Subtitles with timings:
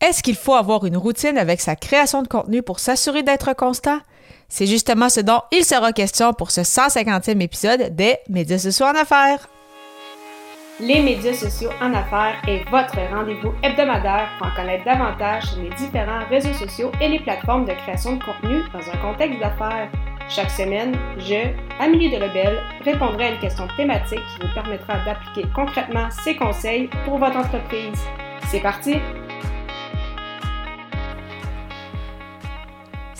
[0.00, 3.98] Est-ce qu'il faut avoir une routine avec sa création de contenu pour s'assurer d'être constant?
[4.48, 8.94] C'est justement ce dont il sera question pour ce 150e épisode des Médias sociaux en
[8.94, 9.46] affaires.
[10.80, 15.68] Les médias sociaux en affaires est votre rendez-vous hebdomadaire pour en connaître davantage sur les
[15.68, 19.90] différents réseaux sociaux et les plateformes de création de contenu dans un contexte d'affaires.
[20.30, 26.08] Chaque semaine, je, Amélie Delebel, répondrai à une question thématique qui vous permettra d'appliquer concrètement
[26.24, 28.00] ces conseils pour votre entreprise.
[28.50, 28.94] C'est parti!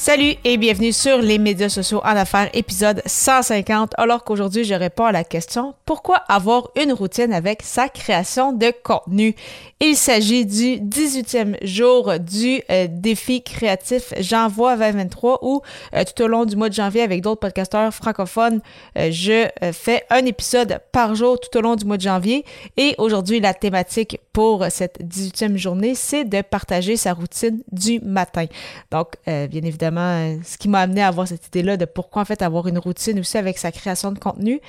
[0.00, 3.94] Salut et bienvenue sur les médias sociaux en affaires, épisode 150.
[3.98, 8.72] Alors qu'aujourd'hui, je réponds à la question pourquoi avoir une routine avec sa création de
[8.84, 9.34] contenu?
[9.80, 15.62] Il s'agit du 18e jour du euh, défi créatif J'envoie 2023 où
[15.94, 18.60] euh, tout au long du mois de janvier avec d'autres podcasteurs francophones,
[18.96, 22.44] euh, je fais un épisode par jour tout au long du mois de janvier.
[22.76, 28.44] Et aujourd'hui, la thématique pour cette 18e journée, c'est de partager sa routine du matin.
[28.92, 32.42] Donc, bien évidemment, ce qui m'a amené à avoir cette idée-là de pourquoi en fait
[32.42, 34.60] avoir une routine aussi avec sa création de contenu.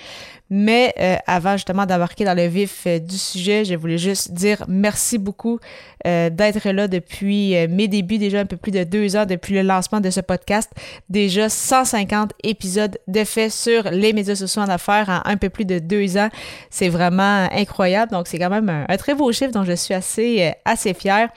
[0.49, 4.63] Mais euh, avant justement d'embarquer dans le vif euh, du sujet, je voulais juste dire
[4.67, 5.59] merci beaucoup
[6.07, 9.61] euh, d'être là depuis mes débuts, déjà un peu plus de deux ans depuis le
[9.61, 10.71] lancement de ce podcast.
[11.09, 15.65] Déjà 150 épisodes de fait sur les médias sociaux en affaires en un peu plus
[15.65, 16.29] de deux ans.
[16.71, 18.11] C'est vraiment incroyable.
[18.11, 21.29] Donc c'est quand même un, un, très beau chiffre dont je suis assez, assez fière.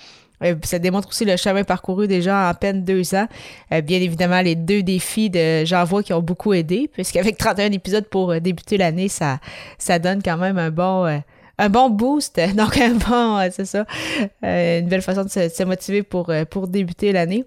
[0.43, 3.27] Euh, ça démontre aussi le chemin parcouru déjà en à peine deux ans.
[3.73, 8.07] Euh, bien évidemment, les deux défis de J'envoie qui ont beaucoup aidé, puisqu'avec 31 épisodes
[8.07, 9.39] pour euh, débuter l'année, ça,
[9.79, 11.23] ça donne quand même un bon
[11.59, 13.85] un bon boost, donc un bon, c'est ça,
[14.43, 17.45] une belle façon de se, motiver pour, pour débuter l'année.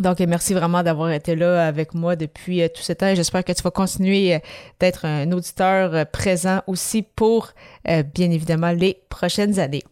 [0.00, 3.14] Donc, merci vraiment d'avoir été là avec moi depuis tout ce temps.
[3.14, 4.40] J'espère que tu vas continuer
[4.80, 7.50] d'être un auditeur présent aussi pour,
[7.84, 9.82] bien évidemment, les prochaines années.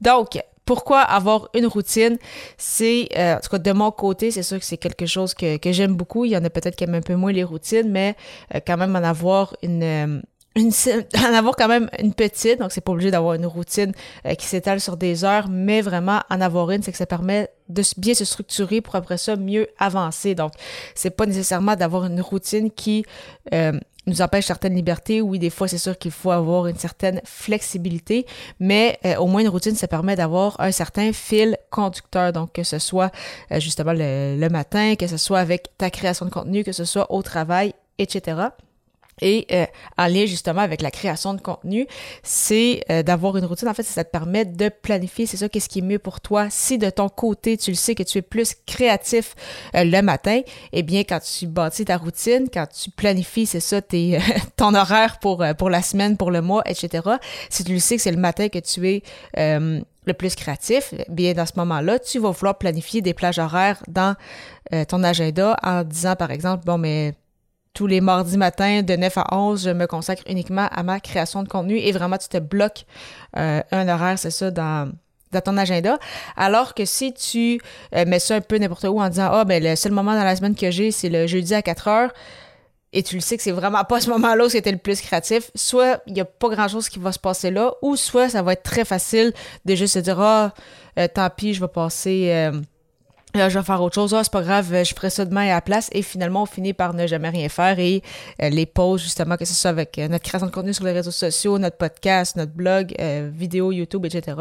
[0.00, 2.18] Donc, pourquoi avoir une routine?
[2.56, 5.58] C'est, euh, en tout cas, de mon côté, c'est sûr que c'est quelque chose que,
[5.64, 6.24] j'aime beaucoup.
[6.24, 8.16] Il y en a peut-être qui aiment un peu moins les routines, mais
[8.54, 10.20] euh, quand même en avoir une, euh,
[10.54, 10.70] une,
[11.18, 13.92] en avoir quand même une petite, donc c'est pas obligé d'avoir une routine
[14.38, 17.82] qui s'étale sur des heures, mais vraiment en avoir une, c'est que ça permet de
[17.96, 20.34] bien se structurer pour après ça mieux avancer.
[20.34, 20.52] Donc,
[20.94, 23.04] c'est pas nécessairement d'avoir une routine qui
[24.06, 25.20] nous empêche certaines libertés.
[25.20, 28.26] Oui, des fois, c'est sûr qu'il faut avoir une certaine flexibilité,
[28.60, 32.32] mais euh, au moins une routine, ça permet d'avoir un certain fil conducteur.
[32.32, 33.10] Donc, que ce soit
[33.50, 37.10] euh, justement le, matin, que ce soit avec ta création de contenu, que ce soit
[37.12, 38.48] au travail, etc.
[39.20, 39.66] Et euh,
[39.98, 41.86] en lien justement avec la création de contenu,
[42.22, 43.68] c'est euh, d'avoir une routine.
[43.68, 46.48] En fait, ça te permet de planifier, c'est ça, qu'est-ce qui est mieux pour toi.
[46.50, 49.34] Si de ton côté, tu le sais que tu es plus créatif
[49.74, 50.40] euh, le matin,
[50.72, 54.18] eh bien, quand tu bâtis ta routine, quand tu planifies, c'est ça, tes,
[54.56, 57.08] ton horaire pour, pour la semaine, pour le mois, etc.
[57.50, 59.02] Si tu le sais que c'est le matin que tu es
[60.04, 63.82] le plus créatif, eh bien dans ce moment-là, tu vas vouloir planifier des plages horaires
[63.88, 64.16] dans
[64.88, 67.14] ton agenda en disant par exemple, bon mais
[67.74, 71.42] tous les mardis matins de 9 à 11, je me consacre uniquement à ma création
[71.42, 72.84] de contenu et vraiment tu te bloques
[73.36, 74.92] euh, un horaire, c'est ça, dans,
[75.32, 75.98] dans ton agenda.
[76.36, 77.60] Alors que si tu
[77.94, 80.24] euh, mets ça un peu n'importe où en disant Ah, ben le seul moment dans
[80.24, 82.12] la semaine que j'ai, c'est le jeudi à 4 heures,
[82.92, 85.50] et tu le sais que c'est vraiment pas ce moment-là où c'était le plus créatif,
[85.54, 88.52] soit il y a pas grand-chose qui va se passer là, ou soit ça va
[88.52, 89.32] être très facile
[89.64, 90.52] de juste se dire Ah,
[90.98, 92.50] euh, tant pis, je vais passer
[93.34, 94.12] Je vais faire autre chose.
[94.14, 95.88] Ah, c'est pas grave, je ferai ça demain à la place.
[95.92, 97.78] Et finalement, on finit par ne jamais rien faire.
[97.78, 98.02] Et
[98.42, 100.92] euh, les pauses, justement, que ce soit avec euh, notre création de contenu sur les
[100.92, 104.36] réseaux sociaux, notre podcast, notre blog, euh, vidéo, YouTube, etc.,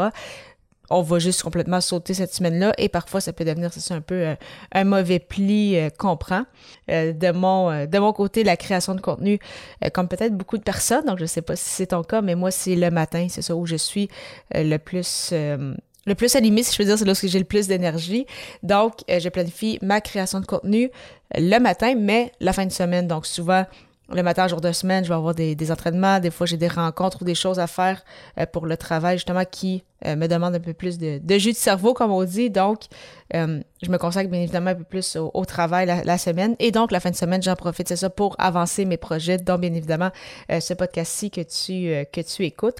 [0.93, 2.73] on va juste complètement sauter cette semaine-là.
[2.77, 4.35] Et parfois, ça peut devenir, c'est un peu
[4.73, 6.43] un mauvais pli qu'on prend.
[6.89, 9.39] de, mon, de mon côté, la création de contenu,
[9.93, 12.51] comme peut-être beaucoup de personnes, donc je sais pas si c'est ton cas, mais moi,
[12.51, 14.09] c'est le matin, c'est ça où je suis
[14.53, 15.33] le plus
[16.05, 18.25] le plus animé, si je veux dire, c'est lorsque j'ai le plus d'énergie.
[18.63, 20.89] Donc, euh, je planifie ma création de contenu
[21.35, 23.07] le matin, mais la fin de semaine.
[23.07, 23.65] Donc, souvent,
[24.11, 26.19] le matin, jour de semaine, je vais avoir des, des entraînements.
[26.19, 28.03] Des fois, j'ai des rencontres ou des choses à faire
[28.39, 31.51] euh, pour le travail, justement, qui euh, me demandent un peu plus de, de, jus
[31.51, 32.49] de cerveau, comme on dit.
[32.49, 32.79] Donc,
[33.31, 36.55] je me consacre bien évidemment un peu plus au, travail la, semaine.
[36.57, 39.59] Et donc, la fin de semaine, j'en profite, c'est ça, pour avancer mes projets, dont
[39.59, 40.09] bien évidemment
[40.49, 42.79] ce podcast-ci que tu, que tu écoutes.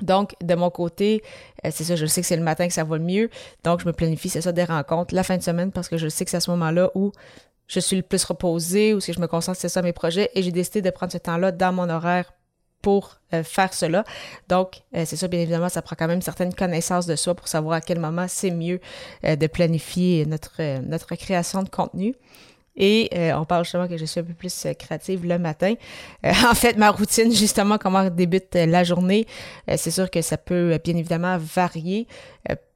[0.00, 1.22] Donc, de mon côté,
[1.64, 3.30] euh, c'est ça, je sais que c'est le matin que ça va mieux.
[3.64, 6.08] Donc, je me planifie, c'est ça, des rencontres la fin de semaine parce que je
[6.08, 7.12] sais que c'est à ce moment-là où
[7.68, 10.30] je suis le plus reposée, ou si je me concentre, c'est ça, mes projets.
[10.34, 12.32] Et j'ai décidé de prendre ce temps-là dans mon horaire
[12.82, 14.04] pour euh, faire cela.
[14.48, 17.34] Donc, euh, c'est ça, bien évidemment, ça prend quand même une certaine connaissance de soi
[17.34, 18.80] pour savoir à quel moment c'est mieux
[19.22, 22.16] de planifier notre, notre création de contenu.
[22.76, 25.74] Et euh, on parle justement que je suis un peu plus euh, créative le matin.
[26.24, 29.26] Euh, en fait, ma routine, justement, comment débute la journée,
[29.76, 32.06] c'est sûr que ça peut bien évidemment varier.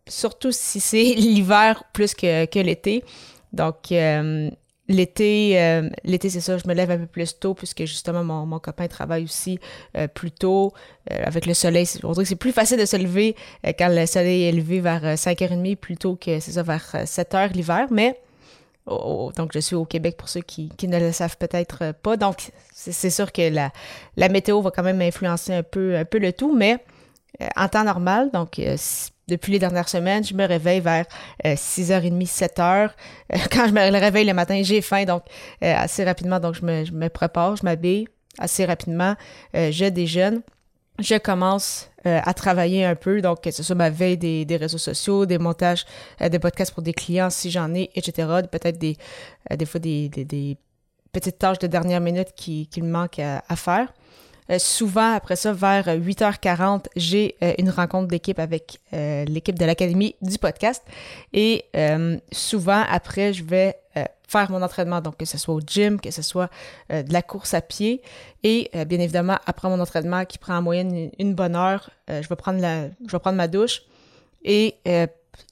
[0.06, 3.04] surtout si c'est l'hiver plus que, que l'été.
[3.52, 4.50] Donc, euh,
[4.88, 8.46] L'été, euh, l'été c'est ça, je me lève un peu plus tôt puisque justement mon,
[8.46, 9.58] mon copain travaille aussi
[9.96, 10.72] euh, plus tôt
[11.10, 11.88] avec le soleil.
[12.04, 13.34] On dirait que c'est plus facile de se lever
[13.78, 17.88] quand le soleil est élevé vers 5h30 plutôt que c'est ça vers 7h l'hiver.
[17.90, 18.16] Mais
[18.87, 22.17] donc je suis au Québec pour ceux qui, ne le savent peut-être pas.
[22.17, 26.79] Donc c'est sûr que la, météo va quand même influencer un peu, le tout, mais
[27.56, 28.59] en temps normal, donc
[29.29, 31.06] depuis les dernières semaines, je me réveille vers
[31.44, 32.91] 6h30, 7h.
[33.33, 35.23] Euh, quand je me réveille le matin, j'ai faim, donc
[35.62, 38.06] euh, assez rapidement, donc je me, prépare, je m'habille
[38.39, 39.15] assez rapidement,
[39.55, 40.43] euh, je déjeune.
[40.98, 44.78] Je commence à travailler un peu, donc que ce soit ma veille des, des réseaux
[44.78, 45.84] sociaux, des montages
[46.20, 48.28] des podcasts pour des clients si j'en ai, etc.
[48.50, 48.96] Peut-être des,
[49.50, 50.56] des fois des, des,
[51.12, 53.93] petites tâches de dernière minute qui, qui me manquent à, à faire.
[54.50, 59.64] Euh, souvent, après ça, vers 8h40, j'ai euh, une rencontre d'équipe avec euh, l'équipe de
[59.64, 60.82] l'Académie du podcast.
[61.32, 61.64] Et
[62.32, 63.76] souvent, après, je vais
[64.28, 66.50] faire mon entraînement, donc que ce soit au gym, que ce soit
[66.90, 68.02] de la course à pied.
[68.43, 72.37] Et bien évidemment, après mon entraînement qui prend en moyenne une, bonne heure, je, vais
[72.37, 73.82] prendre je vais prendre ma douche.
[74.44, 74.76] Et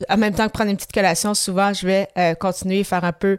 [0.08, 3.12] en même temps que prendre une petite collation, souvent, je vais continuer à faire un
[3.12, 3.38] peu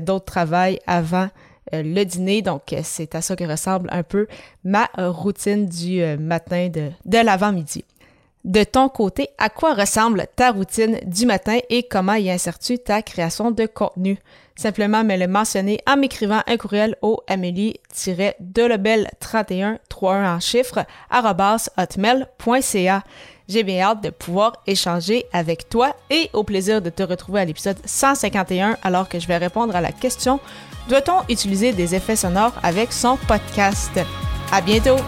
[0.00, 1.28] d'autres travail avant
[1.72, 2.42] euh, le dîner.
[2.42, 4.26] Donc, euh, c'est à ça que ressemble un peu
[4.64, 7.84] ma euh, routine du matin de, de l'avant-midi.
[8.44, 13.00] De ton côté, à quoi ressemble ta routine du matin et comment y insères-tu ta
[13.00, 14.18] création de contenu?
[14.54, 20.84] Simplement me le mentionner en m'écrivant un courriel au amélie-delebel31, 31 en chiffres,
[21.78, 23.02] hotmail.ca.
[23.48, 27.46] J'ai bien hâte de pouvoir échanger avec toi et au plaisir de te retrouver à
[27.46, 30.38] l'épisode 151 alors que je vais répondre à la question
[30.88, 33.98] doit-on utiliser des effets sonores avec son podcast?
[34.52, 34.98] À bientôt!